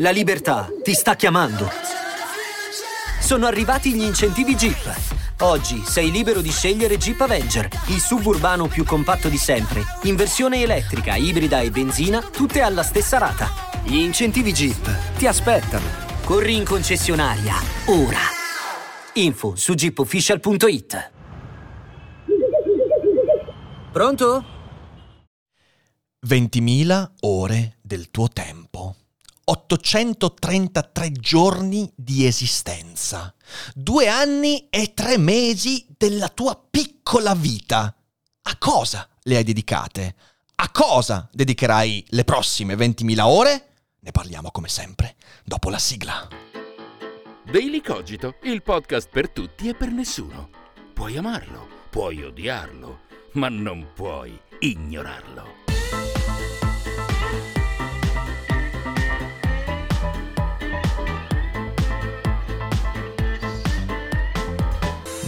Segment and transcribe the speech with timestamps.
[0.00, 1.68] La libertà ti sta chiamando.
[3.20, 4.96] Sono arrivati gli incentivi Jeep.
[5.40, 10.62] Oggi sei libero di scegliere Jeep Avenger, il suburbano più compatto di sempre, in versione
[10.62, 13.48] elettrica, ibrida e benzina, tutte alla stessa rata.
[13.82, 15.86] Gli incentivi Jeep ti aspettano.
[16.24, 17.54] Corri in concessionaria,
[17.86, 18.20] ora.
[19.14, 21.10] Info su jeepofficial.it.
[23.90, 24.44] Pronto?
[26.24, 28.57] 20.000 ore del tuo tempo.
[29.48, 33.34] 833 giorni di esistenza.
[33.74, 37.94] Due anni e tre mesi della tua piccola vita.
[38.42, 40.14] A cosa le hai dedicate?
[40.56, 43.68] A cosa dedicherai le prossime 20.000 ore?
[44.00, 46.28] Ne parliamo come sempre dopo la sigla.
[47.50, 50.50] Daily Cogito, il podcast per tutti e per nessuno.
[50.92, 53.00] Puoi amarlo, puoi odiarlo,
[53.32, 55.57] ma non puoi ignorarlo.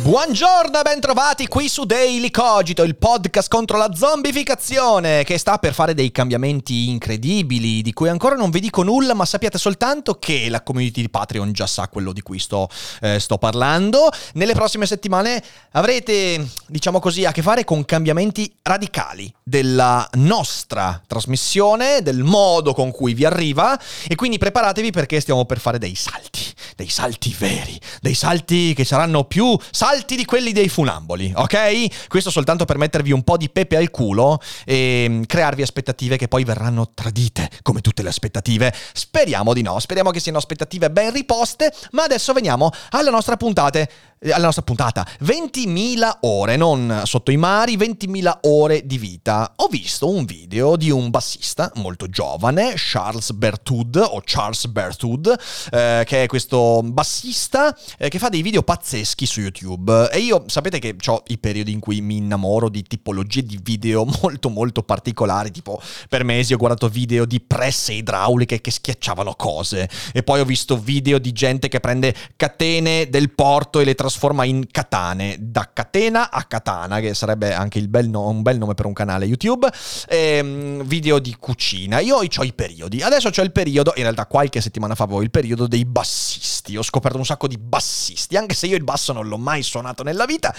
[0.02, 5.74] Buongiorno e bentrovati qui su Daily Cogito, il podcast contro la zombificazione che sta per
[5.74, 10.48] fare dei cambiamenti incredibili di cui ancora non vi dico nulla, ma sappiate soltanto che
[10.48, 12.70] la community di Patreon già sa quello di cui sto,
[13.02, 14.08] eh, sto parlando.
[14.32, 22.00] Nelle prossime settimane avrete, diciamo così, a che fare con cambiamenti radicali della nostra trasmissione,
[22.00, 23.78] del modo con cui vi arriva
[24.08, 26.40] e quindi preparatevi perché stiamo per fare dei salti,
[26.74, 32.08] dei salti veri, dei salti che saranno più salti di quelli dei funamboli, ok?
[32.08, 36.28] Questo soltanto per mettervi un po' di pepe al culo e mm, crearvi aspettative che
[36.28, 38.72] poi verranno tradite, come tutte le aspettative.
[38.92, 43.88] Speriamo di no, speriamo che siano aspettative ben riposte, ma adesso veniamo alla nostra puntata
[44.20, 45.06] eh, alla nostra puntata.
[45.24, 49.54] 20.000 ore, non sotto i mari, 20.000 ore di vita.
[49.56, 55.34] Ho visto un video di un bassista molto giovane, Charles Bertud, o Charles Bertud,
[55.70, 60.10] eh, che è questo bassista eh, che fa dei video pazzeschi su YouTube.
[60.10, 64.04] E io sapete che ho i periodi in cui mi innamoro di tipologie di video
[64.20, 65.80] molto molto particolari, tipo
[66.10, 70.76] per mesi ho guardato video di presse idrauliche che schiacciavano cose, e poi ho visto
[70.76, 75.70] video di gente che prende catene del porto e le trasforma trasforma in katane, da
[75.72, 79.70] catena a katana, che sarebbe anche bel no- un bel nome per un canale YouTube,
[80.08, 82.00] ehm, video di cucina.
[82.00, 83.02] Io ho i periodi.
[83.02, 86.76] Adesso c'è il periodo, in realtà qualche settimana fa avevo il periodo dei bassisti.
[86.76, 90.02] Ho scoperto un sacco di bassisti, anche se io il basso non l'ho mai suonato
[90.02, 90.52] nella vita,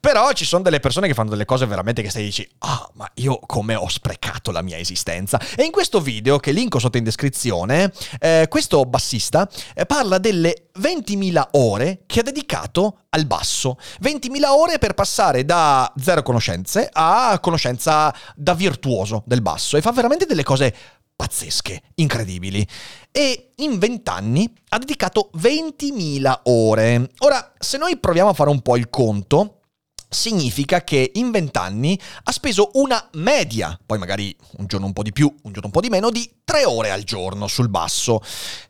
[0.00, 3.08] però ci sono delle persone che fanno delle cose veramente che stai dici, ah, ma
[3.14, 5.40] io come ho sprecato la mia esistenza.
[5.54, 10.70] E in questo video, che linko sotto in descrizione, eh, questo bassista eh, parla delle
[10.80, 13.78] 20.000 ore che ha dedicato al basso.
[14.02, 19.92] 20.000 ore per passare da zero conoscenze a conoscenza da virtuoso del basso e fa
[19.92, 20.74] veramente delle cose
[21.16, 22.66] pazzesche, incredibili.
[23.10, 27.10] E in 20 anni ha dedicato 20.000 ore.
[27.18, 29.60] Ora, se noi proviamo a fare un po' il conto,
[30.08, 35.02] significa che in 20 anni ha speso una media, poi magari un giorno un po'
[35.02, 38.20] di più, un giorno un po' di meno, di 3 ore al giorno sul basso.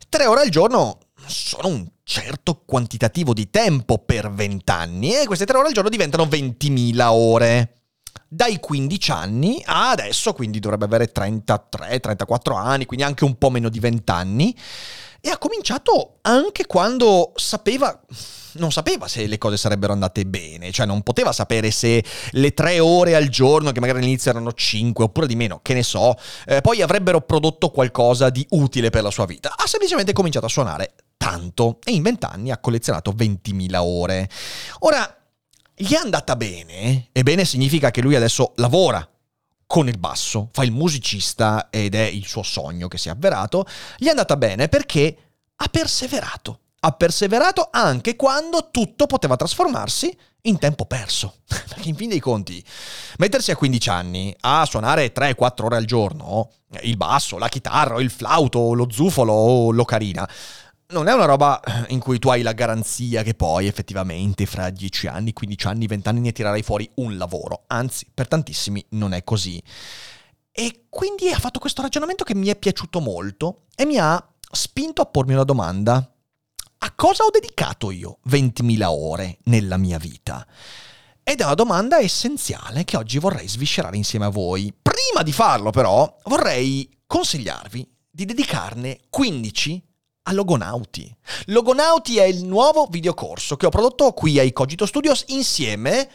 [0.09, 5.45] 3 ore al giorno sono un certo quantitativo di tempo per 20 anni e queste
[5.45, 7.73] 3 ore al giorno diventano 20.000 ore.
[8.29, 13.69] Dai 15 anni a adesso, quindi dovrebbe avere 33-34 anni, quindi anche un po' meno
[13.69, 14.55] di 20 anni.
[15.21, 18.01] E ha cominciato anche quando sapeva
[18.57, 22.79] non sapeva se le cose sarebbero andate bene, cioè non poteva sapere se le tre
[22.79, 26.61] ore al giorno, che magari all'inizio erano cinque oppure di meno, che ne so, eh,
[26.61, 29.53] poi avrebbero prodotto qualcosa di utile per la sua vita.
[29.55, 30.93] Ha semplicemente cominciato a suonare
[31.27, 34.29] tanto e in vent'anni ha collezionato 20.000 ore.
[34.79, 35.13] Ora,
[35.75, 39.05] gli è andata bene, e bene significa che lui adesso lavora
[39.65, 43.65] con il basso, fa il musicista ed è il suo sogno che si è avverato,
[43.97, 45.17] gli è andata bene perché
[45.57, 51.37] ha perseverato ha perseverato anche quando tutto poteva trasformarsi in tempo perso.
[51.47, 52.63] Perché in fin dei conti,
[53.17, 58.09] mettersi a 15 anni a suonare 3-4 ore al giorno, il basso, la chitarra, il
[58.09, 60.29] flauto, lo zufolo o l'ocarina,
[60.89, 65.07] non è una roba in cui tu hai la garanzia che poi effettivamente fra 10
[65.07, 67.63] anni, 15 anni, 20 anni ne tirerai fuori un lavoro.
[67.67, 69.61] Anzi, per tantissimi non è così.
[70.51, 75.01] E quindi ha fatto questo ragionamento che mi è piaciuto molto e mi ha spinto
[75.01, 76.11] a pormi una domanda
[76.79, 80.45] a cosa ho dedicato io 20.000 ore nella mia vita?
[81.23, 84.73] Ed è una domanda essenziale che oggi vorrei sviscerare insieme a voi.
[84.79, 89.86] Prima di farlo però vorrei consigliarvi di dedicarne 15
[90.27, 91.13] a Logonauti.
[91.45, 96.07] Logonauti è il nuovo videocorso che ho prodotto qui ai Cogito Studios insieme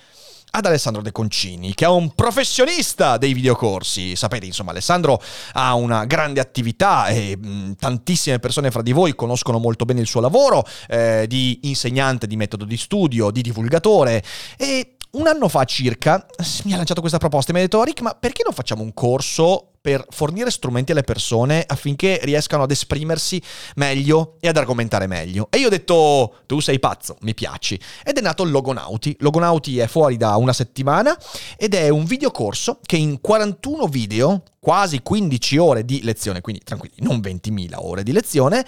[0.54, 4.14] ad Alessandro De Concini, che è un professionista dei videocorsi.
[4.14, 5.18] Sapete, insomma, Alessandro
[5.52, 10.06] ha una grande attività e mh, tantissime persone fra di voi conoscono molto bene il
[10.06, 14.22] suo lavoro eh, di insegnante di metodo di studio, di divulgatore
[14.58, 16.24] e un anno fa circa
[16.64, 18.94] mi ha lanciato questa proposta e mi ha detto Rick ma perché non facciamo un
[18.94, 23.42] corso per fornire strumenti alle persone affinché riescano ad esprimersi
[23.74, 25.48] meglio e ad argomentare meglio.
[25.50, 27.78] E io ho detto, tu sei pazzo, mi piaci.
[28.04, 29.16] Ed è nato Logonauti.
[29.18, 31.18] Logonauti è fuori da una settimana
[31.56, 36.94] ed è un videocorso che in 41 video, quasi 15 ore di lezione, quindi tranquilli,
[36.98, 38.64] non 20.000 ore di lezione,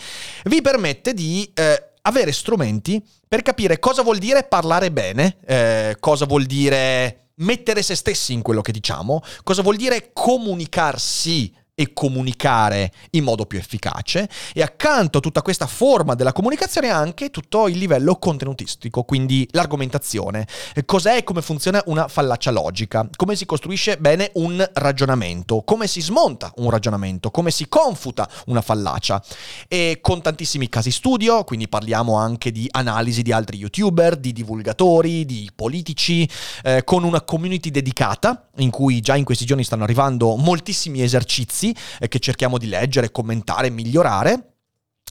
[0.47, 1.49] vi permette di...
[1.55, 7.83] Eh, avere strumenti per capire cosa vuol dire parlare bene, eh, cosa vuol dire mettere
[7.83, 13.59] se stessi in quello che diciamo, cosa vuol dire comunicarsi e comunicare in modo più
[13.59, 14.29] efficace.
[14.53, 20.47] E accanto a tutta questa forma della comunicazione anche tutto il livello contenutistico, quindi l'argomentazione,
[20.85, 26.01] cos'è e come funziona una fallacia logica, come si costruisce bene un ragionamento, come si
[26.01, 29.23] smonta un ragionamento, come si confuta una fallacia
[29.69, 35.25] e con tantissimi casi studio, quindi parliamo anche di analisi di altri youtuber, di divulgatori,
[35.25, 36.29] di politici,
[36.63, 41.75] eh, con una community dedicata in cui già in questi giorni stanno arrivando moltissimi esercizi
[41.99, 44.51] eh, che cerchiamo di leggere, commentare, migliorare.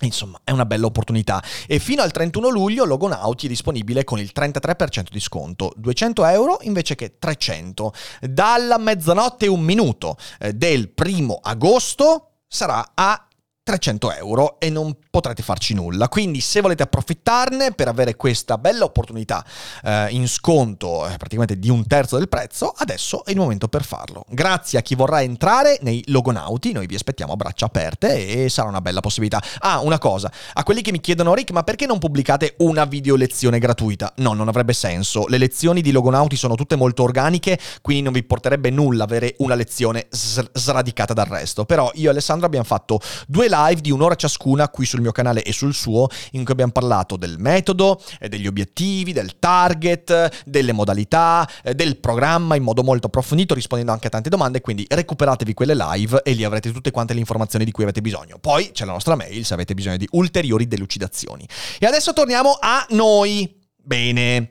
[0.01, 1.42] Insomma, è una bella opportunità.
[1.68, 6.57] E fino al 31 luglio Logonauti è disponibile con il 33% di sconto, 200 euro
[6.62, 7.94] invece che 300.
[8.22, 13.28] Dalla mezzanotte e un minuto eh, del primo agosto sarà a
[13.63, 16.10] 300 euro e non potrete farci nulla.
[16.10, 19.44] Quindi se volete approfittarne per avere questa bella opportunità
[19.83, 23.86] eh, in sconto eh, praticamente di un terzo del prezzo, adesso è il momento per
[23.86, 24.25] farlo.
[24.27, 28.68] Grazie a chi vorrà entrare nei Logonauti, noi vi aspettiamo a braccia aperte e sarà
[28.68, 29.42] una bella possibilità.
[29.60, 33.15] Ah, una cosa, a quelli che mi chiedono Rick, ma perché non pubblicate una video
[33.15, 34.12] lezione gratuita?
[34.18, 35.25] No, non avrebbe senso.
[35.27, 39.56] Le lezioni di Logonauti sono tutte molto organiche, quindi non vi porterebbe nulla avere una
[39.56, 41.63] lezione sradicata dal resto.
[41.63, 45.44] Però io e Alessandro abbiamo fatto due live di un'ora ciascuna qui sul mio canale
[45.44, 50.72] e sul suo, in cui abbiamo parlato del metodo, eh, degli obiettivi, del target, delle
[50.72, 54.62] modalità, eh, del programma in modo molto approfondito, rispondendo anche a tante domande.
[54.62, 58.38] Quindi recuperatevi quelle live e lì avrete tutte quante le informazioni di cui avete bisogno.
[58.40, 61.48] Poi c'è la nostra mail se avete bisogno di ulteriori delucidazioni.
[61.80, 63.62] E adesso torniamo a noi.
[63.86, 64.50] Bene,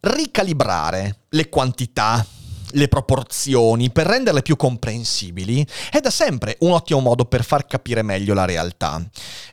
[0.00, 2.24] ricalibrare le quantità
[2.72, 8.02] le proporzioni, per renderle più comprensibili, è da sempre un ottimo modo per far capire
[8.02, 9.02] meglio la realtà.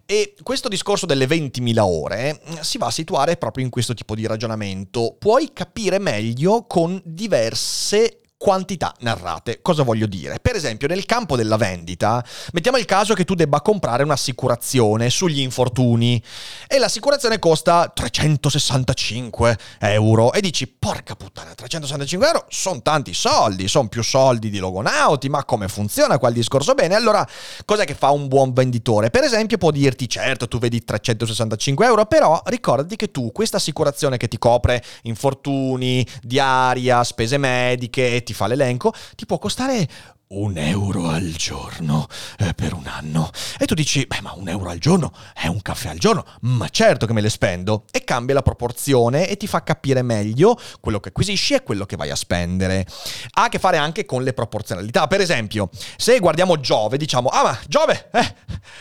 [0.06, 4.16] E questo discorso delle 20.000 ore mm, si va a situare proprio in questo tipo
[4.16, 5.16] di ragionamento.
[5.18, 9.60] Puoi capire meglio con diverse quantità narrate.
[9.62, 10.38] Cosa voglio dire?
[10.40, 12.24] Per esempio, nel campo della vendita,
[12.54, 16.22] mettiamo il caso che tu debba comprare un'assicurazione sugli infortuni
[16.68, 23.88] e l'assicurazione costa 365 euro e dici, porca puttana, 365 euro sono tanti soldi, sono
[23.88, 26.76] più soldi di Logonauti, ma come funziona quel discorso?
[26.76, 27.28] Bene, allora
[27.66, 29.10] cos'è che fa un buon venditore?
[29.10, 34.18] Per esempio può dirti, certo, tu vedi 365 euro, però ricordati che tu questa assicurazione
[34.18, 39.88] che ti copre infortuni, diaria, spese mediche, ti fa l'elenco, ti può costare
[40.30, 42.08] un euro al giorno
[42.40, 43.32] eh, per un anno.
[43.58, 46.68] E tu dici, beh, ma un euro al giorno è un caffè al giorno, ma
[46.68, 47.86] certo che me le spendo.
[47.92, 51.96] E cambia la proporzione e ti fa capire meglio quello che acquisisci e quello che
[51.96, 52.86] vai a spendere.
[53.34, 55.08] Ha a che fare anche con le proporzionalità.
[55.08, 58.36] Per esempio, se guardiamo Giove, diciamo, ah, ma Giove, eh,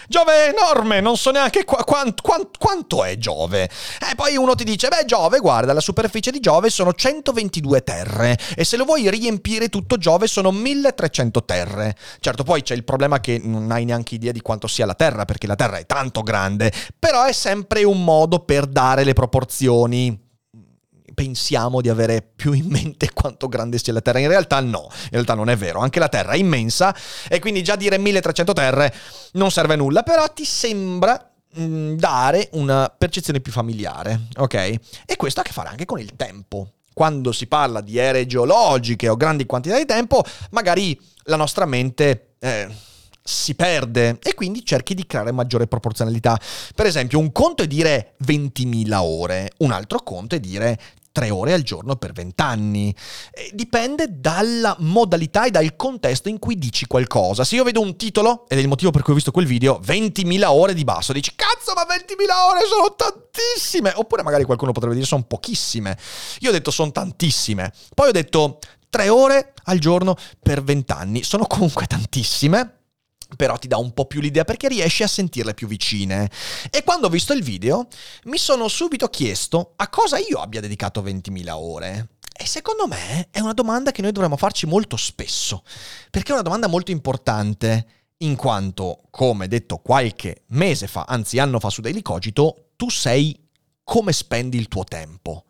[0.08, 3.64] Giove è enorme, non so neanche qua, quant, quant, quanto è Giove.
[3.64, 8.36] E poi uno ti dice, beh, Giove, guarda, la superficie di Giove sono 122 terre
[8.56, 11.96] e se lo vuoi riempire tutto Giove sono 1300 terre.
[12.20, 15.24] Certo, poi c'è il problema che non hai neanche idea di quanto sia la Terra,
[15.24, 20.24] perché la Terra è tanto grande, però è sempre un modo per dare le proporzioni
[21.16, 24.18] pensiamo di avere più in mente quanto grande sia la Terra.
[24.18, 25.80] In realtà no, in realtà non è vero.
[25.80, 26.94] Anche la Terra è immensa
[27.28, 28.94] e quindi già dire 1300 terre
[29.32, 34.54] non serve a nulla, però ti sembra mm, dare una percezione più familiare, ok?
[35.06, 38.24] E questo ha a che fare anche con il tempo quando si parla di ere
[38.24, 42.34] geologiche o grandi quantità di tempo, magari la nostra mente...
[42.38, 42.94] Eh,
[43.26, 46.38] si perde e quindi cerchi di creare maggiore proporzionalità.
[46.74, 50.78] Per esempio, un conto è dire 20.000 ore, un altro conto è dire
[51.16, 52.94] tre ore al giorno per vent'anni.
[53.52, 57.42] Dipende dalla modalità e dal contesto in cui dici qualcosa.
[57.42, 59.80] Se io vedo un titolo, ed è il motivo per cui ho visto quel video,
[59.82, 63.92] 20.000 ore di basso, dici cazzo ma 20.000 ore sono tantissime!
[63.94, 65.96] Oppure magari qualcuno potrebbe dire sono pochissime.
[66.40, 67.72] Io ho detto sono tantissime.
[67.94, 71.22] Poi ho detto tre ore al giorno per vent'anni.
[71.22, 72.72] Sono comunque tantissime
[73.34, 76.30] però ti dà un po' più l'idea perché riesci a sentirle più vicine.
[76.70, 77.88] E quando ho visto il video
[78.24, 82.10] mi sono subito chiesto a cosa io abbia dedicato 20.000 ore.
[82.38, 85.64] E secondo me è una domanda che noi dovremmo farci molto spesso,
[86.10, 87.86] perché è una domanda molto importante,
[88.18, 93.38] in quanto, come detto qualche mese fa, anzi anno fa su Daily Cogito, tu sei
[93.82, 95.45] come spendi il tuo tempo.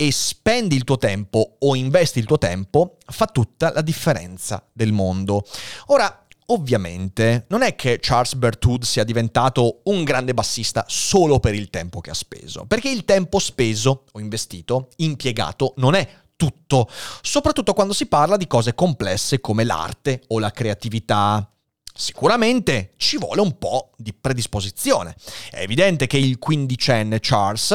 [0.00, 4.92] E spendi il tuo tempo o investi il tuo tempo fa tutta la differenza del
[4.92, 5.44] mondo.
[5.86, 11.68] Ora, Ovviamente non è che Charles Berthoud sia diventato un grande bassista solo per il
[11.68, 16.88] tempo che ha speso, perché il tempo speso o investito, impiegato, non è tutto,
[17.20, 21.52] soprattutto quando si parla di cose complesse come l'arte o la creatività.
[21.92, 25.16] Sicuramente ci vuole un po' di predisposizione.
[25.50, 27.74] È evidente che il quindicenne Charles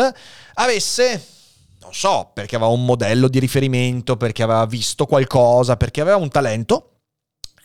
[0.55, 1.27] avesse
[1.83, 6.29] non so, perché aveva un modello di riferimento, perché aveva visto qualcosa, perché aveva un
[6.29, 6.93] talento,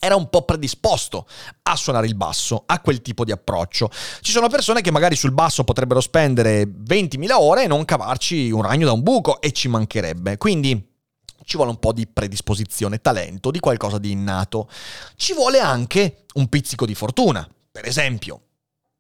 [0.01, 1.27] era un po' predisposto
[1.63, 3.91] a suonare il basso, a quel tipo di approccio.
[4.21, 8.63] Ci sono persone che magari sul basso potrebbero spendere 20.000 ore e non cavarci un
[8.63, 10.37] ragno da un buco e ci mancherebbe.
[10.37, 10.97] Quindi
[11.45, 14.69] ci vuole un po' di predisposizione, talento, di qualcosa di innato.
[15.17, 17.49] Ci vuole anche un pizzico di fortuna.
[17.71, 18.43] Per esempio,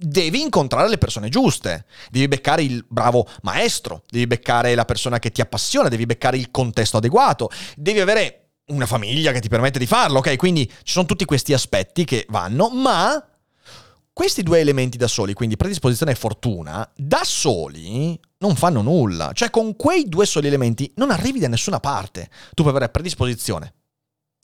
[0.00, 5.32] devi incontrare le persone giuste, devi beccare il bravo maestro, devi beccare la persona che
[5.32, 9.86] ti appassiona, devi beccare il contesto adeguato, devi avere una famiglia che ti permette di
[9.86, 10.36] farlo, ok?
[10.36, 13.22] Quindi ci sono tutti questi aspetti che vanno, ma
[14.12, 19.32] questi due elementi da soli, quindi predisposizione e fortuna, da soli non fanno nulla.
[19.32, 22.30] Cioè con quei due soli elementi non arrivi da nessuna parte.
[22.54, 23.74] Tu puoi avere predisposizione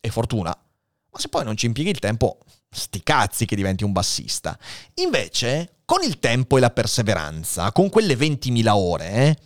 [0.01, 2.39] e fortuna, ma se poi non ci impieghi il tempo,
[2.75, 4.59] sti cazzi che diventi un bassista.
[4.95, 9.39] Invece, con il tempo e la perseveranza, con quelle 20.000 ore,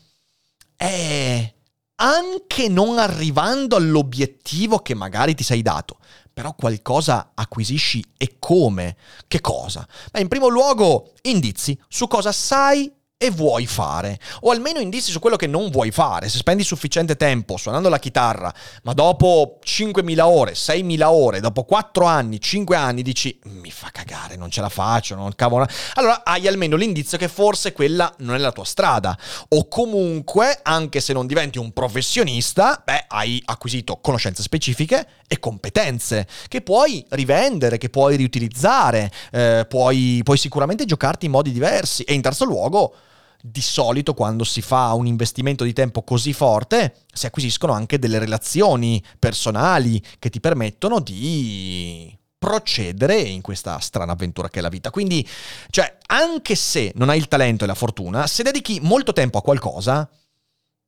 [0.76, 1.54] eh,
[1.96, 5.98] anche non arrivando all'obiettivo che magari ti sei dato,
[6.32, 8.96] però qualcosa acquisisci e come?
[9.26, 9.86] Che cosa?
[10.10, 15.18] Beh, in primo luogo, indizi su cosa sai e vuoi fare, o almeno indizi su
[15.18, 16.28] quello che non vuoi fare.
[16.28, 22.04] Se spendi sufficiente tempo suonando la chitarra, ma dopo 5.000 ore, 6.000 ore, dopo 4
[22.04, 25.66] anni, 5 anni dici mi fa cagare, non ce la faccio, non cavolo.
[25.94, 29.18] Allora hai almeno l'indizio che forse quella non è la tua strada.
[29.48, 36.28] O comunque, anche se non diventi un professionista, beh, hai acquisito conoscenze specifiche e competenze
[36.46, 42.04] che puoi rivendere, che puoi riutilizzare, eh, puoi, puoi sicuramente giocarti in modi diversi.
[42.04, 42.94] E in terzo luogo,
[43.40, 48.18] di solito quando si fa un investimento di tempo così forte si acquisiscono anche delle
[48.18, 54.90] relazioni personali che ti permettono di procedere in questa strana avventura che è la vita.
[54.90, 55.26] Quindi,
[55.70, 59.42] cioè, anche se non hai il talento e la fortuna, se dedichi molto tempo a
[59.42, 60.08] qualcosa,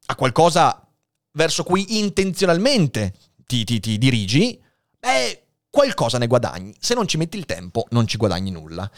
[0.06, 0.86] a qualcosa
[1.32, 3.14] verso cui intenzionalmente
[3.46, 4.60] ti, ti, ti dirigi,
[4.98, 6.74] beh, qualcosa ne guadagni.
[6.78, 8.88] Se non ci metti il tempo, non ci guadagni nulla.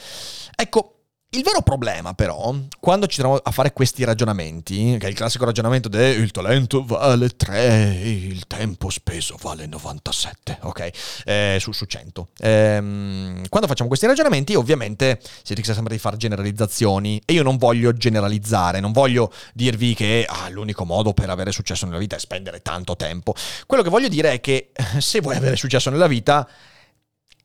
[0.54, 1.01] Ecco,
[1.34, 5.46] il vero problema, però, quando ci troviamo a fare questi ragionamenti, che è il classico
[5.46, 10.90] ragionamento del il talento vale 3, il tempo speso vale 97, ok?
[11.24, 12.28] Eh, su, su 100.
[12.40, 17.56] Ehm, quando facciamo questi ragionamenti, ovviamente si rischia sempre di fare generalizzazioni e io non
[17.56, 22.18] voglio generalizzare, non voglio dirvi che ah, l'unico modo per avere successo nella vita è
[22.18, 23.34] spendere tanto tempo.
[23.66, 26.46] Quello che voglio dire è che se vuoi avere successo nella vita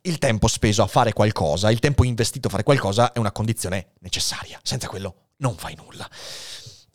[0.08, 3.92] il tempo speso a fare qualcosa, il tempo investito a fare qualcosa è una condizione
[4.00, 4.60] necessaria.
[4.64, 6.10] Senza quello non fai nulla.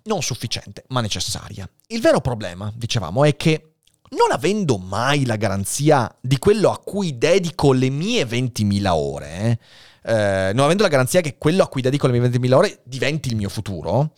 [0.04, 1.69] Non sufficiente, ma necessaria.
[1.88, 3.75] Il vero problema, dicevamo, è che
[4.11, 9.59] non avendo mai la garanzia di quello a cui dedico le mie 20.000 ore,
[10.04, 13.28] eh, non avendo la garanzia che quello a cui dedico le mie 20.000 ore diventi
[13.28, 14.12] il mio futuro,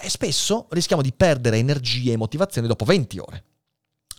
[0.00, 3.44] eh, spesso rischiamo di perdere energie e motivazione dopo 20 ore.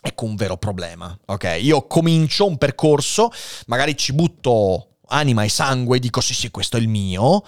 [0.01, 1.57] Ecco un vero problema, ok?
[1.61, 3.29] Io comincio un percorso,
[3.67, 7.43] magari ci butto anima e sangue dico sì sì questo è il mio,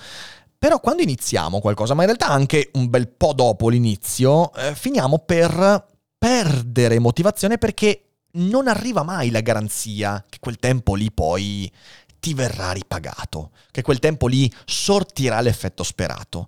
[0.58, 5.20] però quando iniziamo qualcosa, ma in realtà anche un bel po' dopo l'inizio, eh, finiamo
[5.20, 8.04] per perdere motivazione perché
[8.34, 11.72] non arriva mai la garanzia che quel tempo lì poi
[12.20, 16.48] ti verrà ripagato, che quel tempo lì sortirà l'effetto sperato.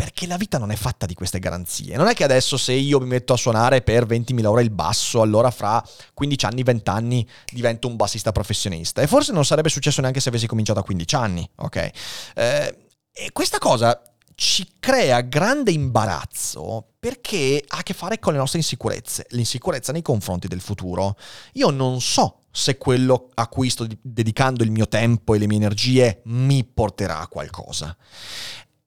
[0.00, 1.96] Perché la vita non è fatta di queste garanzie.
[1.96, 5.20] Non è che adesso se io mi metto a suonare per 20.000 ore il basso,
[5.20, 9.02] allora fra 15 anni, 20 anni divento un bassista professionista.
[9.02, 11.76] E forse non sarebbe successo neanche se avessi cominciato a 15 anni, ok?
[12.34, 12.78] Eh,
[13.12, 14.00] e questa cosa
[14.34, 20.00] ci crea grande imbarazzo perché ha a che fare con le nostre insicurezze, l'insicurezza nei
[20.00, 21.14] confronti del futuro.
[21.54, 25.58] Io non so se quello a cui sto dedicando il mio tempo e le mie
[25.58, 27.94] energie mi porterà a qualcosa.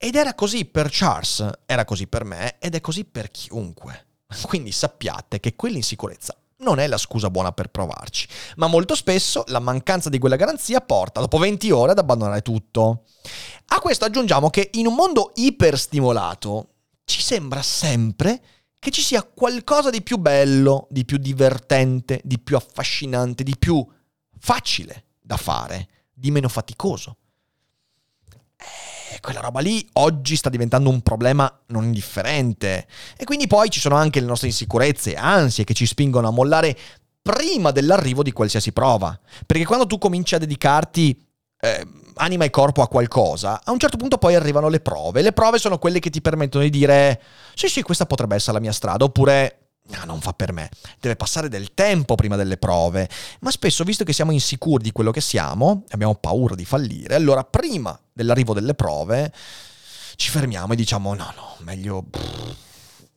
[0.03, 4.07] Ed era così per Charles, era così per me ed è così per chiunque.
[4.43, 9.59] Quindi sappiate che quell'insicurezza non è la scusa buona per provarci, ma molto spesso la
[9.59, 13.05] mancanza di quella garanzia porta dopo 20 ore ad abbandonare tutto.
[13.67, 16.73] A questo aggiungiamo che in un mondo iperstimolato
[17.05, 18.41] ci sembra sempre
[18.79, 23.81] che ci sia qualcosa di più bello, di più divertente, di più affascinante, di più
[24.37, 27.15] facile da fare, di meno faticoso.
[28.57, 28.92] E
[29.23, 32.85] quella roba lì oggi sta diventando un problema non indifferente.
[33.15, 36.31] E quindi poi ci sono anche le nostre insicurezze e ansie che ci spingono a
[36.31, 36.77] mollare
[37.21, 39.17] prima dell'arrivo di qualsiasi prova.
[39.45, 41.17] Perché quando tu cominci a dedicarti
[41.57, 45.21] eh, anima e corpo a qualcosa, a un certo punto poi arrivano le prove.
[45.21, 47.21] Le prove sono quelle che ti permettono di dire
[47.53, 50.69] sì sì, questa potrebbe essere la mia strada, oppure No, non fa per me.
[50.97, 53.09] Deve passare del tempo prima delle prove.
[53.41, 57.43] Ma spesso, visto che siamo insicuri di quello che siamo, abbiamo paura di fallire, allora
[57.43, 59.33] prima dell'arrivo delle prove
[60.15, 62.63] ci fermiamo e diciamo no, no, meglio pff,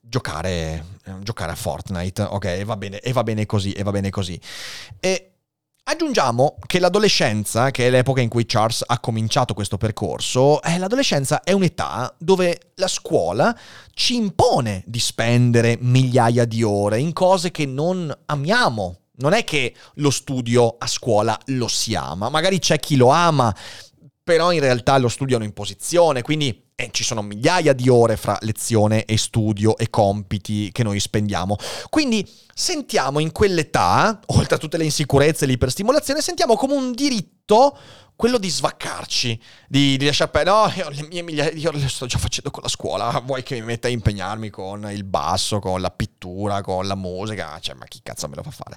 [0.00, 0.84] giocare,
[1.20, 2.22] giocare a Fortnite.
[2.22, 4.40] Ok, va bene, e va bene così, e va bene così.
[5.00, 5.32] E
[5.88, 11.44] Aggiungiamo che l'adolescenza, che è l'epoca in cui Charles ha cominciato questo percorso, eh, l'adolescenza
[11.44, 13.56] è un'età dove la scuola
[13.94, 19.02] ci impone di spendere migliaia di ore in cose che non amiamo.
[19.18, 23.54] Non è che lo studio a scuola lo si ama, magari c'è chi lo ama,
[24.26, 28.36] però in realtà lo studiano in posizione, quindi eh, ci sono migliaia di ore fra
[28.40, 31.56] lezione e studio e compiti che noi spendiamo.
[31.90, 37.78] Quindi sentiamo in quell'età, oltre a tutte le insicurezze e l'iperstimolazione, sentiamo come un diritto
[38.16, 41.88] quello di svaccarci, di, di lasciare perdere, no, io le mie migliaia di ore le
[41.88, 45.60] sto già facendo con la scuola, vuoi che mi metta a impegnarmi con il basso,
[45.60, 48.76] con la pittura, con la musica, cioè ma chi cazzo me lo fa fare?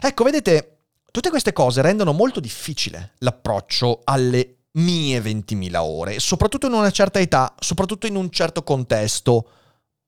[0.00, 0.78] Ecco, vedete,
[1.12, 7.18] tutte queste cose rendono molto difficile l'approccio alle mie 20.000 ore, soprattutto in una certa
[7.18, 9.48] età, soprattutto in un certo contesto.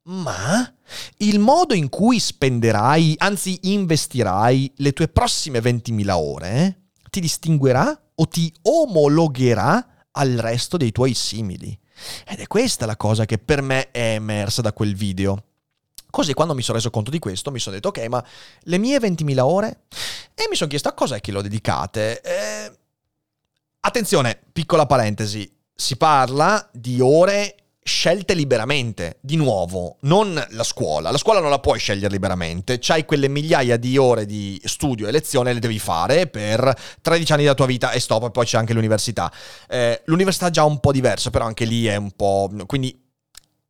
[0.05, 0.73] Ma
[1.19, 6.77] il modo in cui spenderai, anzi investirai le tue prossime 20.000 ore
[7.13, 11.79] ti distinguerà o ti omologherà al resto dei tuoi simili.
[12.27, 15.45] Ed è questa la cosa che per me è emersa da quel video.
[16.11, 18.23] Così quando mi sono reso conto di questo mi sono detto ok ma
[18.63, 19.85] le mie 20.000 ore?
[20.35, 22.21] E mi sono chiesto a cosa è che lo dedicate?
[22.21, 22.79] Eh,
[23.85, 31.11] Attenzione, piccola parentesi, si parla di ore scelte liberamente, di nuovo, non la scuola.
[31.11, 35.11] La scuola non la puoi scegliere liberamente, c'hai quelle migliaia di ore di studio e
[35.11, 38.57] lezione, le devi fare per 13 anni della tua vita e stop, e poi c'è
[38.57, 39.33] anche l'università.
[39.69, 42.53] Eh, l'università è già un po' diverso, però anche lì è un po'...
[42.67, 43.02] quindi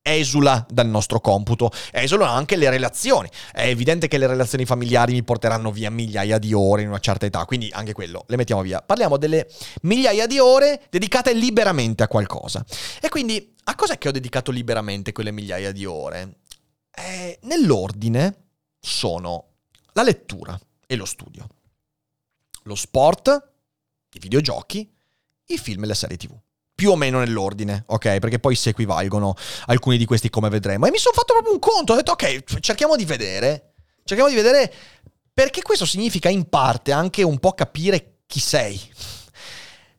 [0.03, 3.29] esula dal nostro computo, esulano anche le relazioni.
[3.53, 7.27] È evidente che le relazioni familiari mi porteranno via migliaia di ore in una certa
[7.27, 8.83] età, quindi anche quello le mettiamo via.
[8.83, 9.49] Parliamo delle
[9.83, 12.65] migliaia di ore dedicate liberamente a qualcosa.
[13.01, 16.41] E quindi a cos'è che ho dedicato liberamente quelle migliaia di ore?
[16.95, 18.47] Eh, nell'ordine
[18.81, 19.47] sono
[19.93, 21.47] la lettura e lo studio,
[22.65, 23.51] lo sport,
[24.15, 24.93] i videogiochi,
[25.47, 26.39] i film e le serie tv
[26.83, 28.19] più o meno nell'ordine, ok?
[28.19, 30.87] Perché poi si equivalgono alcuni di questi come vedremo.
[30.87, 34.35] E mi sono fatto proprio un conto, ho detto ok, cerchiamo di vedere, cerchiamo di
[34.35, 34.75] vedere
[35.33, 38.81] perché questo significa in parte anche un po' capire chi sei.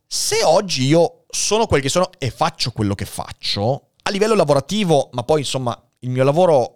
[0.06, 5.08] Se oggi io sono quel che sono e faccio quello che faccio, a livello lavorativo,
[5.14, 6.76] ma poi insomma il mio lavoro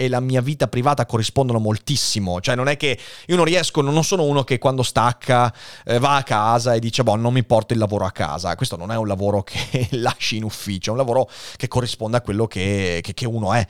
[0.00, 2.40] e la mia vita privata corrispondono moltissimo.
[2.40, 5.52] Cioè, non è che io non riesco, non sono uno che quando stacca
[5.84, 8.54] eh, va a casa e dice, boh, non mi porto il lavoro a casa.
[8.54, 12.20] Questo non è un lavoro che lasci in ufficio, è un lavoro che corrisponde a
[12.20, 13.66] quello che, che, che uno è.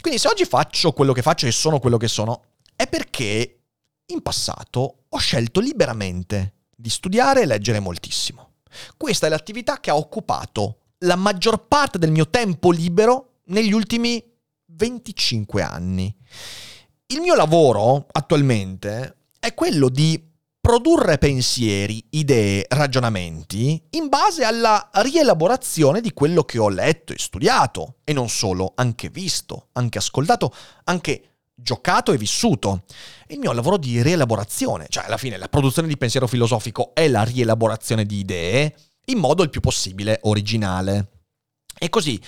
[0.00, 3.58] Quindi, se oggi faccio quello che faccio e sono quello che sono, è perché
[4.06, 8.52] in passato ho scelto liberamente di studiare e leggere moltissimo.
[8.96, 14.24] Questa è l'attività che ha occupato la maggior parte del mio tempo libero negli ultimi
[14.76, 16.14] 25 anni.
[17.06, 20.22] Il mio lavoro attualmente è quello di
[20.60, 27.98] produrre pensieri, idee, ragionamenti in base alla rielaborazione di quello che ho letto e studiato,
[28.02, 30.52] e non solo, anche visto, anche ascoltato,
[30.84, 32.82] anche giocato e vissuto.
[33.28, 37.22] Il mio lavoro di rielaborazione, cioè alla fine la produzione di pensiero filosofico è la
[37.22, 38.74] rielaborazione di idee
[39.06, 41.10] in modo il più possibile originale.
[41.78, 42.20] E così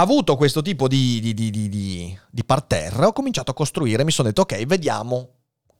[0.00, 4.28] avuto questo tipo di, di, di, di, di parterre, ho cominciato a costruire, mi sono
[4.28, 5.30] detto ok, vediamo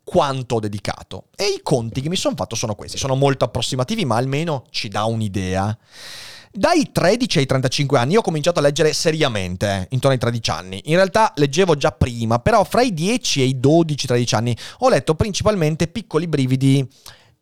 [0.03, 1.27] quanto ho dedicato.
[1.37, 4.89] E i conti che mi sono fatto sono questi, sono molto approssimativi, ma almeno ci
[4.89, 5.77] dà un'idea.
[6.51, 10.81] Dai 13 ai 35 anni ho cominciato a leggere seriamente, eh, intorno ai 13 anni.
[10.87, 15.15] In realtà leggevo già prima, però fra i 10 e i 12-13 anni ho letto
[15.15, 16.85] principalmente piccoli brividi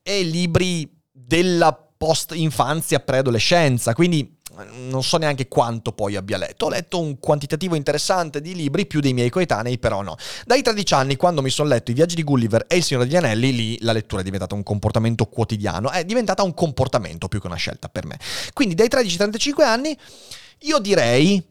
[0.02, 4.35] e libri della post-infanzia, preadolescenza, quindi
[4.88, 6.66] non so neanche quanto poi abbia letto.
[6.66, 10.16] Ho letto un quantitativo interessante di libri, più dei miei coetanei, però no.
[10.44, 13.16] Dai 13 anni, quando mi sono letto I viaggi di Gulliver e Il Signore degli
[13.16, 17.46] Anelli, lì la lettura è diventata un comportamento quotidiano, è diventata un comportamento più che
[17.46, 18.18] una scelta per me.
[18.52, 19.98] Quindi dai 13 ai 35 anni,
[20.60, 21.44] io direi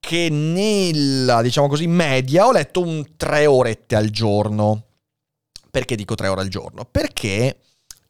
[0.00, 4.86] che nella, diciamo così, media ho letto un tre orette al giorno.
[5.70, 6.84] Perché dico tre ore al giorno?
[6.84, 7.58] Perché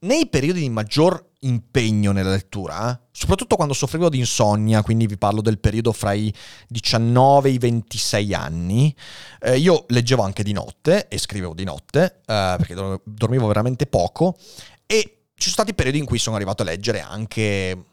[0.00, 5.40] nei periodi di maggior impegno nella lettura, soprattutto quando soffrivo di insonnia, quindi vi parlo
[5.40, 6.32] del periodo fra i
[6.68, 8.94] 19 e i 26 anni,
[9.40, 14.36] eh, io leggevo anche di notte e scrivevo di notte, eh, perché dormivo veramente poco,
[14.86, 14.98] e
[15.34, 17.84] ci sono stati periodi in cui sono arrivato a leggere anche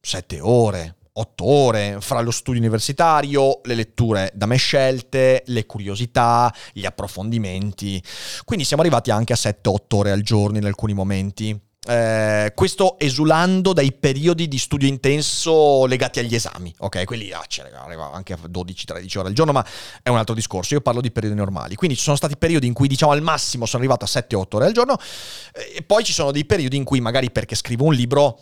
[0.00, 6.52] 7 ore, 8 ore fra lo studio universitario, le letture da me scelte, le curiosità,
[6.72, 8.02] gli approfondimenti.
[8.44, 11.58] Quindi siamo arrivati anche a 7-8 ore al giorno in alcuni momenti.
[11.88, 17.04] Eh, questo esulando dai periodi di studio intenso legati agli esami, ok?
[17.04, 17.46] Quelli ah,
[17.84, 19.64] arriva anche a 12-13 ore al giorno, ma
[20.02, 20.74] è un altro discorso.
[20.74, 21.76] Io parlo di periodi normali.
[21.76, 24.66] Quindi ci sono stati periodi in cui, diciamo, al massimo sono arrivato a 7-8 ore
[24.66, 24.96] al giorno,
[25.74, 28.40] e poi ci sono dei periodi in cui, magari perché scrivo un libro,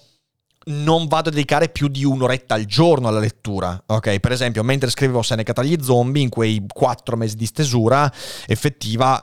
[0.67, 4.19] non vado a dedicare più di un'oretta al giorno alla lettura, ok?
[4.21, 8.11] Per esempio, mentre scrivevo Seneca tra gli zombie, in quei quattro mesi di stesura
[8.47, 9.23] effettiva,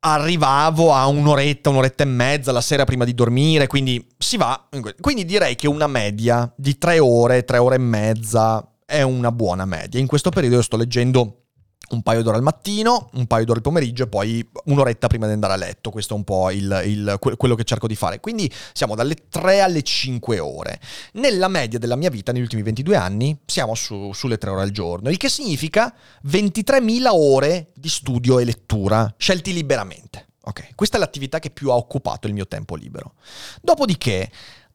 [0.00, 4.68] arrivavo a un'oretta, un'oretta e mezza la sera prima di dormire, quindi si va.
[5.00, 9.64] Quindi direi che una media di tre ore, tre ore e mezza è una buona
[9.64, 9.98] media.
[9.98, 11.45] In questo periodo io sto leggendo
[11.90, 15.32] un paio d'ore al mattino, un paio d'ore al pomeriggio e poi un'oretta prima di
[15.32, 15.90] andare a letto.
[15.90, 18.20] Questo è un po' il, il, quello che cerco di fare.
[18.20, 20.80] Quindi siamo dalle 3 alle 5 ore.
[21.12, 24.70] Nella media della mia vita, negli ultimi 22 anni, siamo su, sulle 3 ore al
[24.70, 25.94] giorno, il che significa
[26.26, 30.26] 23.000 ore di studio e lettura scelti liberamente.
[30.42, 33.14] Ok, questa è l'attività che più ha occupato il mio tempo libero.
[33.60, 34.30] Dopodiché,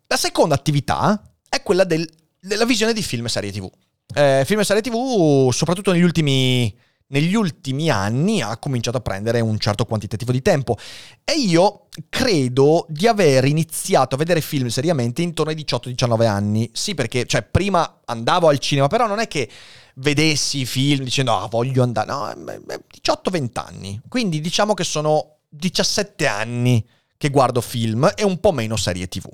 [0.08, 2.06] la seconda attività è quella del,
[2.40, 3.70] della visione di film e serie TV.
[4.14, 6.78] Eh, film e serie TV, soprattutto negli ultimi
[7.12, 10.78] negli ultimi anni ha cominciato a prendere un certo quantitativo di tempo
[11.24, 16.70] e io credo di aver iniziato a vedere film seriamente intorno ai 18-19 anni.
[16.74, 19.50] Sì, perché cioè, prima andavo al cinema, però non è che
[19.96, 22.34] vedessi film dicendo ah voglio andare, no,
[23.04, 24.02] 18-20 anni.
[24.08, 26.86] Quindi diciamo che sono 17 anni
[27.18, 29.28] che guardo film e un po' meno serie TV.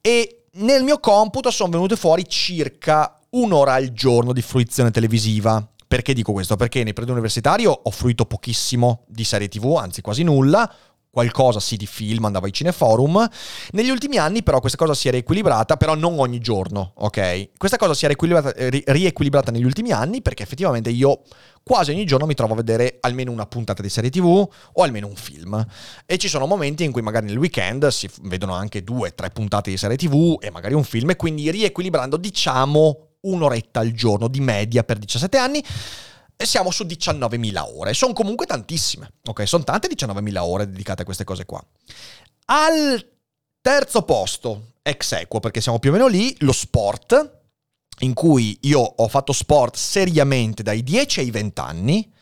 [0.00, 6.12] E nel mio computo sono venute fuori circa un'ora al giorno di fruizione televisiva perché
[6.12, 6.54] dico questo?
[6.56, 10.70] Perché nel periodo universitario ho fruito pochissimo di serie TV, anzi quasi nulla,
[11.10, 13.26] qualcosa sì di film, andavo ai cineforum.
[13.70, 17.56] Negli ultimi anni però questa cosa si è riequilibrata, però non ogni giorno, ok?
[17.56, 18.52] Questa cosa si è riequilibrata,
[18.92, 21.22] riequilibrata negli ultimi anni perché effettivamente io
[21.62, 25.06] quasi ogni giorno mi trovo a vedere almeno una puntata di serie TV o almeno
[25.06, 25.66] un film.
[26.04, 29.70] E ci sono momenti in cui magari nel weekend si vedono anche due, tre puntate
[29.70, 34.40] di serie TV e magari un film e quindi riequilibrando diciamo un'oretta al giorno di
[34.40, 35.64] media per 17 anni.
[36.40, 37.94] E siamo su 19.000 ore.
[37.94, 39.10] Sono comunque tantissime.
[39.26, 41.64] Ok, sono tante 19.000 ore dedicate a queste cose qua.
[42.46, 43.04] Al
[43.60, 47.40] terzo posto, ex equo, perché siamo più o meno lì, lo sport,
[48.00, 52.12] in cui io ho fatto sport seriamente dai 10 ai 20 anni.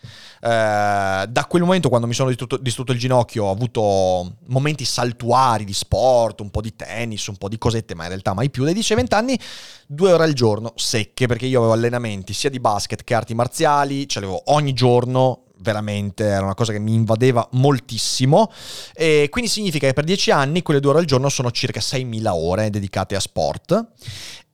[0.47, 5.65] Eh, da quel momento, quando mi sono distrutto, distrutto, il ginocchio, ho avuto momenti saltuari
[5.65, 8.63] di sport, un po' di tennis, un po' di cosette, ma in realtà mai più.
[8.63, 9.39] Dai 10-20 anni,
[9.89, 14.09] due ore al giorno, secche, perché io avevo allenamenti sia di basket che arti marziali,
[14.09, 18.53] ce l'avevo ogni giorno, veramente era una cosa che mi invadeva moltissimo
[18.93, 22.29] e quindi significa che per 10 anni quelle due ore al giorno sono circa 6.000
[22.29, 23.87] ore dedicate a sport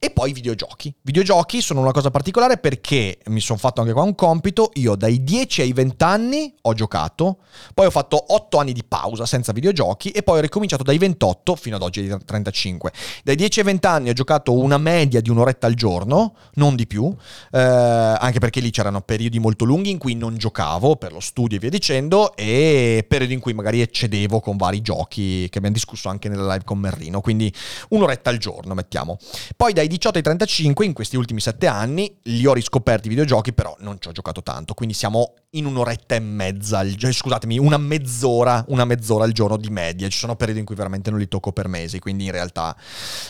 [0.05, 0.93] e poi videogiochi.
[1.03, 4.73] Videogiochi sono una cosa particolare perché mi sono fatto anche qua un compito.
[4.75, 7.39] Io dai 10 ai 20 anni ho giocato,
[7.73, 11.55] poi ho fatto 8 anni di pausa senza videogiochi e poi ho ricominciato dai 28
[11.55, 12.93] fino ad oggi ai 35.
[13.23, 16.89] Dai 10 ai 20 anni ho giocato una media di un'oretta al giorno, non di
[16.89, 17.15] più,
[17.53, 21.59] eh, anche perché lì c'erano periodi molto lunghi in cui non giocavo per lo studio
[21.59, 26.09] e via dicendo e periodi in cui magari eccedevo con vari giochi che abbiamo discusso
[26.09, 27.55] anche nella live con Merrino, quindi
[27.91, 29.17] un'oretta al giorno mettiamo.
[29.57, 33.53] Poi dai 18 ai 35, in questi ultimi 7 anni, li ho riscoperti i videogiochi,
[33.53, 37.77] però non ci ho giocato tanto, quindi siamo in un'oretta e mezza, al, scusatemi, una
[37.77, 40.09] mezz'ora, una mezz'ora al giorno di media.
[40.09, 42.75] Ci sono periodi in cui veramente non li tocco per mesi, quindi in realtà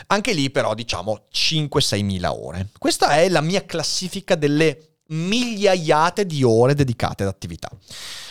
[0.07, 2.69] anche lì però diciamo 5-6 mila ore.
[2.79, 7.71] Questa è la mia classifica delle migliaiate di ore dedicate ad attività.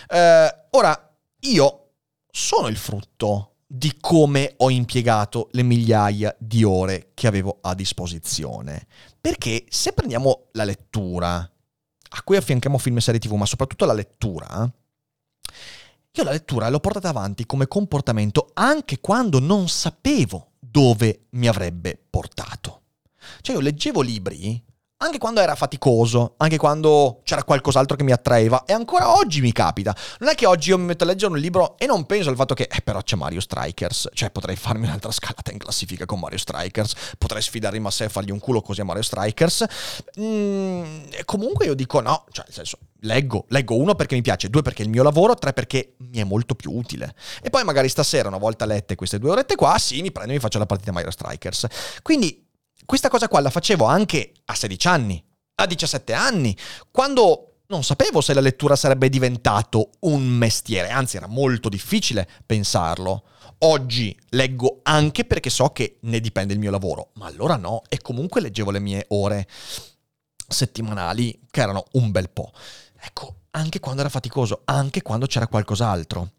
[0.08, 1.90] Eh, ora, io
[2.32, 8.86] sono il frutto di come ho impiegato le migliaia di ore che avevo a disposizione.
[9.22, 13.94] Perché se prendiamo la lettura, a cui affianchiamo film e serie tv, ma soprattutto la
[13.94, 14.70] lettura,
[16.12, 21.98] io la lettura l'ho portata avanti come comportamento anche quando non sapevo dove mi avrebbe
[22.10, 22.82] portato.
[23.40, 24.62] Cioè io leggevo libri
[25.02, 29.52] anche quando era faticoso, anche quando c'era qualcos'altro che mi attraeva e ancora oggi mi
[29.52, 29.96] capita.
[30.20, 32.36] Non è che oggi io mi metto a leggere un libro e non penso al
[32.36, 36.20] fatto che eh, però c'è Mario Strikers, cioè potrei farmi un'altra scalata in classifica con
[36.20, 39.66] Mario Strikers, potrei sfidare in massa e fargli un culo così a Mario Strikers.
[40.20, 40.84] Mm,
[41.26, 44.84] comunque io dico no, cioè nel senso leggo, leggo uno perché mi piace, due perché
[44.84, 47.16] è il mio lavoro, tre perché mi è molto più utile.
[47.42, 50.36] E poi magari stasera, una volta lette queste due orette qua, sì, mi prendo e
[50.36, 51.66] mi faccio la partita Mario Strikers.
[52.04, 52.50] Quindi
[52.86, 55.24] questa cosa qua la facevo anche a 16 anni,
[55.56, 56.56] a 17 anni,
[56.90, 63.24] quando non sapevo se la lettura sarebbe diventato un mestiere, anzi era molto difficile pensarlo.
[63.60, 68.02] Oggi leggo anche perché so che ne dipende il mio lavoro, ma allora no, e
[68.02, 69.48] comunque leggevo le mie ore
[70.48, 72.52] settimanali, che erano un bel po'.
[73.00, 76.32] Ecco, anche quando era faticoso, anche quando c'era qualcos'altro.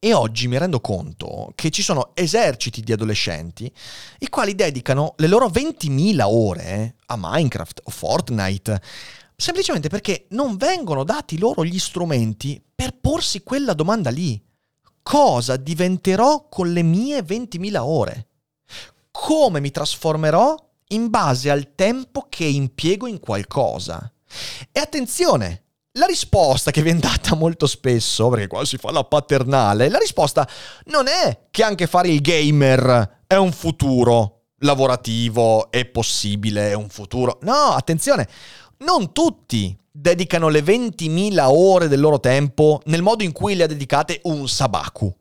[0.00, 3.68] E oggi mi rendo conto che ci sono eserciti di adolescenti
[4.20, 8.80] i quali dedicano le loro 20.000 ore a Minecraft o Fortnite
[9.34, 14.40] semplicemente perché non vengono dati loro gli strumenti per porsi quella domanda lì.
[15.02, 18.28] Cosa diventerò con le mie 20.000 ore?
[19.10, 20.54] Come mi trasformerò
[20.90, 24.12] in base al tempo che impiego in qualcosa?
[24.70, 25.64] E attenzione,
[25.98, 30.48] la risposta che viene data molto spesso, perché qua si fa la paternale, la risposta
[30.86, 36.88] non è che anche fare il gamer è un futuro lavorativo, è possibile, è un
[36.88, 37.38] futuro.
[37.42, 38.28] No, attenzione,
[38.78, 43.66] non tutti dedicano le 20.000 ore del loro tempo nel modo in cui le ha
[43.66, 45.14] dedicate un sabaku.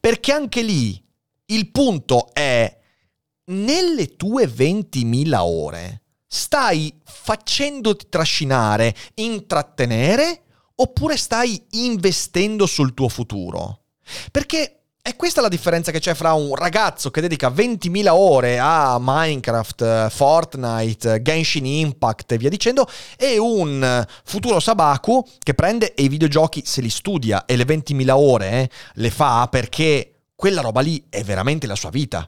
[0.00, 1.02] Perché anche lì
[1.46, 2.78] il punto è,
[3.44, 6.01] nelle tue 20.000 ore,
[6.34, 10.40] stai facendoti trascinare, intrattenere,
[10.76, 13.80] oppure stai investendo sul tuo futuro?
[14.30, 18.96] Perché è questa la differenza che c'è fra un ragazzo che dedica 20.000 ore a
[18.98, 26.08] Minecraft, Fortnite, Genshin Impact e via dicendo, e un futuro Sabaku che prende e i
[26.08, 31.04] videogiochi se li studia e le 20.000 ore eh, le fa perché quella roba lì
[31.10, 32.26] è veramente la sua vita.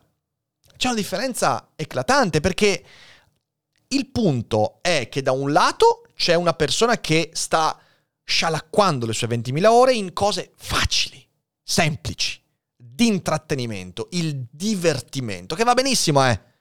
[0.76, 2.82] C'è una differenza eclatante perché
[3.88, 7.78] il punto è che da un lato c'è una persona che sta
[8.22, 11.26] scialacquando le sue 20.000 ore in cose facili,
[11.62, 12.40] semplici,
[12.76, 16.52] di intrattenimento, il divertimento, che va benissimo, eh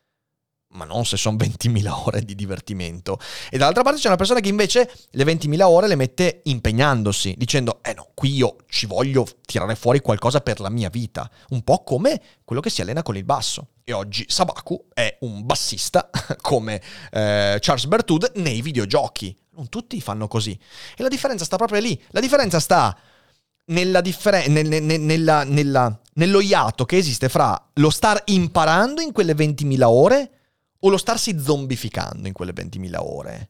[0.73, 3.19] ma non se sono 20.000 ore di divertimento.
[3.49, 7.79] E dall'altra parte c'è una persona che invece le 20.000 ore le mette impegnandosi, dicendo,
[7.83, 11.83] eh no, qui io ci voglio tirare fuori qualcosa per la mia vita, un po'
[11.83, 13.69] come quello che si allena con il basso.
[13.85, 16.09] E oggi Sabaku è un bassista
[16.41, 19.37] come eh, Charles Bertud nei videogiochi.
[19.55, 20.57] Non tutti fanno così.
[20.95, 22.01] E la differenza sta proprio lì.
[22.09, 22.97] La differenza sta
[23.65, 29.11] nella differen- nel, nel, nella, nella, nello iato che esiste fra lo star imparando in
[29.11, 30.31] quelle 20.000 ore
[30.79, 33.49] o lo starsi zombificando in quelle 20.000 ore?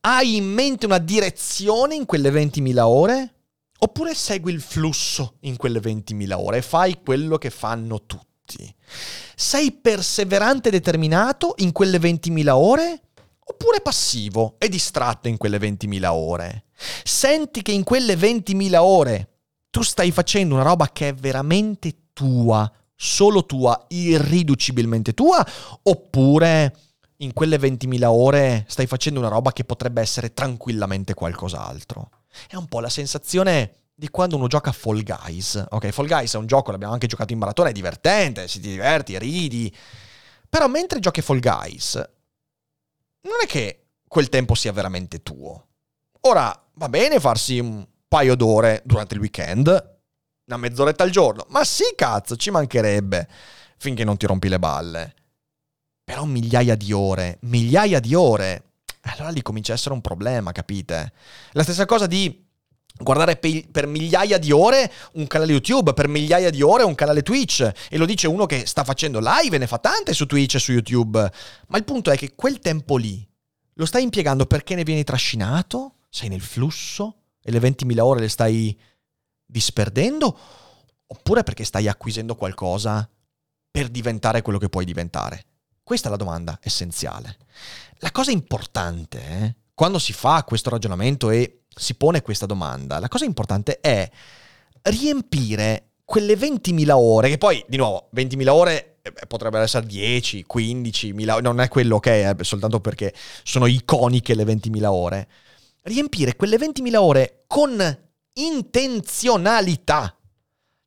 [0.00, 3.34] Hai in mente una direzione in quelle 20.000 ore?
[3.80, 8.27] Oppure segui il flusso in quelle 20.000 ore e fai quello che fanno tutti?
[9.34, 13.02] Sei perseverante e determinato in quelle 20.000 ore?
[13.50, 16.64] Oppure passivo e distratto in quelle 20.000 ore?
[17.02, 19.28] Senti che in quelle 20.000 ore
[19.70, 25.46] tu stai facendo una roba che è veramente tua, solo tua, irriducibilmente tua,
[25.82, 26.76] oppure
[27.18, 32.10] in quelle 20.000 ore stai facendo una roba che potrebbe essere tranquillamente qualcos'altro.
[32.48, 35.66] È un po' la sensazione di quando uno gioca a Fall Guys.
[35.70, 38.68] Ok, Fall Guys è un gioco, l'abbiamo anche giocato in maratona, è divertente, si ti
[38.68, 39.74] diverti, ridi.
[40.48, 41.94] Però mentre giochi a Fall Guys,
[43.22, 45.66] non è che quel tempo sia veramente tuo.
[46.20, 49.66] Ora, va bene farsi un paio d'ore durante il weekend,
[50.46, 51.44] una mezz'oretta al giorno.
[51.48, 53.28] Ma sì, cazzo, ci mancherebbe.
[53.78, 55.14] Finché non ti rompi le balle.
[56.04, 58.62] Però migliaia di ore, migliaia di ore.
[59.00, 61.12] Allora lì comincia a essere un problema, capite?
[61.52, 62.46] La stessa cosa di
[62.98, 67.22] guardare pe- per migliaia di ore un canale YouTube, per migliaia di ore un canale
[67.22, 67.70] Twitch.
[67.88, 70.58] E lo dice uno che sta facendo live e ne fa tante su Twitch e
[70.58, 71.32] su YouTube.
[71.68, 73.26] Ma il punto è che quel tempo lì
[73.74, 75.94] lo stai impiegando perché ne vieni trascinato?
[76.10, 77.14] Sei nel flusso?
[77.42, 78.78] E le 20.000 ore le stai
[79.46, 80.38] disperdendo
[81.06, 83.08] oppure perché stai acquisendo qualcosa
[83.70, 85.44] per diventare quello che puoi diventare?
[85.82, 87.38] Questa è la domanda essenziale.
[88.00, 93.06] La cosa importante, eh, quando si fa questo ragionamento e si pone questa domanda, la
[93.06, 94.10] cosa importante è
[94.82, 101.12] riempire quelle 20.000 ore, che poi, di nuovo, 20.000 ore eh, potrebbero essere 10, 15,
[101.12, 103.14] 1000, non è quello che è, soltanto perché
[103.44, 105.28] sono iconiche le 20.000 ore.
[105.82, 107.98] Riempire quelle 20.000 ore con
[108.32, 110.12] intenzionalità.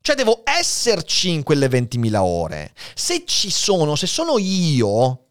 [0.01, 2.73] Cioè devo esserci in quelle 20.000 ore.
[2.93, 5.27] Se ci sono, se sono io,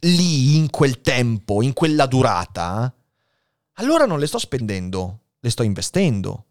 [0.00, 2.95] lì, in quel tempo, in quella durata,
[3.78, 6.44] allora non le sto spendendo, le sto investendo.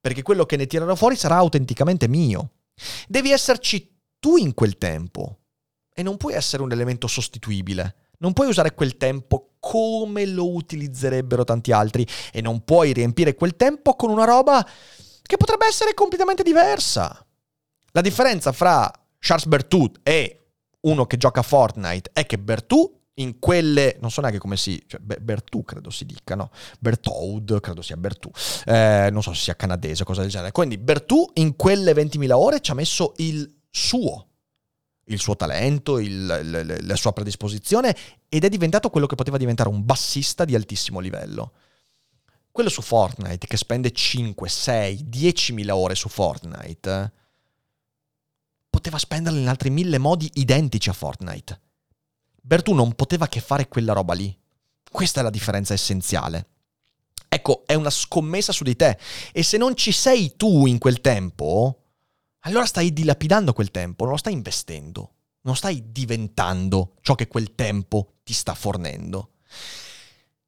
[0.00, 2.50] Perché quello che ne tirerò fuori sarà autenticamente mio.
[3.08, 5.38] Devi esserci tu in quel tempo
[5.92, 8.10] e non puoi essere un elemento sostituibile.
[8.18, 13.56] Non puoi usare quel tempo come lo utilizzerebbero tanti altri e non puoi riempire quel
[13.56, 14.66] tempo con una roba
[15.22, 17.26] che potrebbe essere completamente diversa.
[17.92, 23.38] La differenza fra Charles Berthoud e uno che gioca a Fortnite è che Berthoud in
[23.38, 26.50] quelle, non so neanche come si, cioè Bertù credo si dica, no?
[26.78, 28.30] Berthoud, credo sia Bertù,
[28.66, 30.52] eh, non so se sia canadese o cosa del genere.
[30.52, 34.28] Quindi Bertù in quelle 20.000 ore ci ha messo il suo,
[35.04, 37.96] il suo talento, il, la, la sua predisposizione
[38.28, 41.52] ed è diventato quello che poteva diventare un bassista di altissimo livello.
[42.50, 47.12] Quello su Fortnite che spende 5, 6, 10.000 ore su Fortnite
[48.68, 51.60] poteva spenderle in altri mille modi identici a Fortnite
[52.46, 54.32] Bertù non poteva che fare quella roba lì.
[54.88, 56.46] Questa è la differenza essenziale.
[57.28, 58.96] Ecco, è una scommessa su di te.
[59.32, 61.82] E se non ci sei tu in quel tempo,
[62.42, 67.56] allora stai dilapidando quel tempo, non lo stai investendo, non stai diventando ciò che quel
[67.56, 69.32] tempo ti sta fornendo.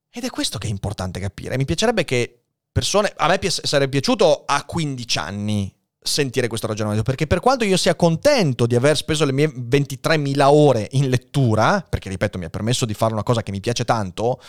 [0.09, 1.57] Ed è questo che è importante capire.
[1.57, 3.13] Mi piacerebbe che persone...
[3.17, 5.75] A me sarebbe piaciuto a 15 anni
[6.09, 10.43] sentire questo ragionamento, perché per quanto io sia contento di aver speso le mie 23.000
[10.43, 13.85] ore in lettura, perché ripeto mi ha permesso di fare una cosa che mi piace
[13.85, 14.41] tanto,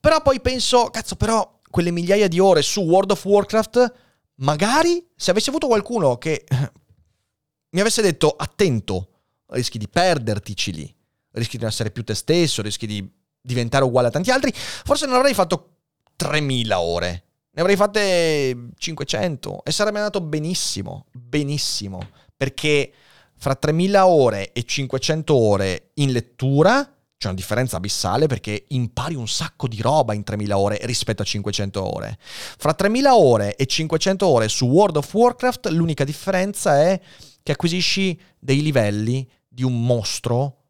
[0.00, 3.92] però poi penso, cazzo però quelle migliaia di ore su World of Warcraft,
[4.36, 6.44] magari se avessi avuto qualcuno che
[7.70, 9.10] mi avesse detto attento,
[9.48, 10.96] rischi di perdertici lì,
[11.32, 13.08] rischi di non essere più te stesso, rischi di
[13.40, 15.76] diventare uguale a tanti altri, forse non avrei fatto
[16.18, 17.25] 3.000 ore
[17.56, 22.92] ne avrei fatte 500 e sarebbe andato benissimo, benissimo, perché
[23.38, 26.82] fra 3000 ore e 500 ore in lettura
[27.16, 31.24] c'è una differenza abissale perché impari un sacco di roba in 3000 ore rispetto a
[31.24, 32.18] 500 ore.
[32.20, 37.00] Fra 3000 ore e 500 ore su World of Warcraft l'unica differenza è
[37.42, 40.64] che acquisisci dei livelli di un mostro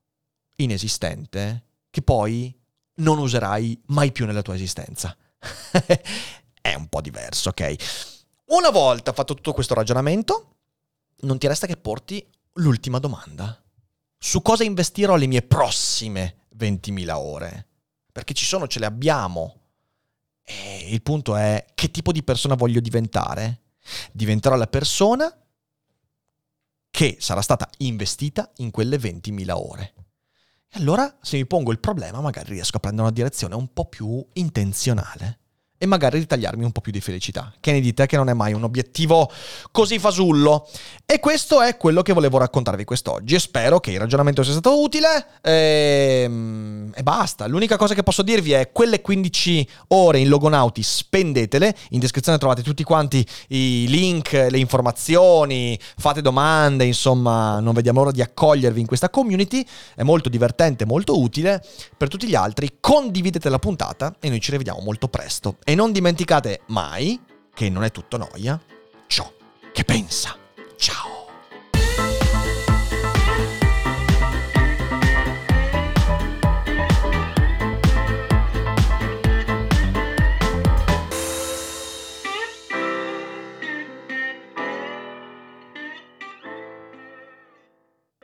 [0.59, 2.57] inesistente che poi
[2.99, 5.16] non userai mai più nella tua esistenza.
[6.70, 7.74] è un po' diverso, ok?
[8.46, 10.57] Una volta fatto tutto questo ragionamento,
[11.20, 12.24] non ti resta che porti
[12.55, 13.62] l'ultima domanda.
[14.18, 17.66] Su cosa investirò le mie prossime 20.000 ore?
[18.12, 19.61] Perché ci sono, ce le abbiamo.
[20.42, 23.62] E il punto è che tipo di persona voglio diventare?
[24.12, 25.33] Diventerò la persona
[26.90, 29.94] che sarà stata investita in quelle 20.000 ore.
[30.68, 33.87] E allora, se mi pongo il problema, magari riesco a prendere una direzione un po'
[33.87, 35.40] più intenzionale
[35.78, 37.52] e magari ritagliarmi un po' più di felicità.
[37.60, 39.30] Che ne dite che non è mai un obiettivo
[39.70, 40.68] così fasullo?
[41.04, 44.80] E questo è quello che volevo raccontarvi quest'oggi e spero che il ragionamento sia stato
[44.80, 47.46] utile e, ehm, e basta.
[47.46, 52.62] L'unica cosa che posso dirvi è quelle 15 ore in Logonauti spendetele, in descrizione trovate
[52.62, 58.86] tutti quanti i link, le informazioni, fate domande, insomma non vediamo l'ora di accogliervi in
[58.86, 61.62] questa community, è molto divertente, molto utile.
[61.96, 65.56] Per tutti gli altri condividete la puntata e noi ci rivediamo molto presto.
[65.68, 67.20] E non dimenticate mai
[67.52, 68.61] che non è tutto noia
[69.09, 69.29] ciò
[69.72, 70.38] che pensa.
[70.76, 71.25] Ciao.